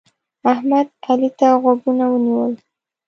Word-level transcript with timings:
احمد؛ 0.51 0.87
علي 1.07 1.29
ته 1.39 1.47
غوږونه 1.61 2.05
ونیول. 2.09 2.53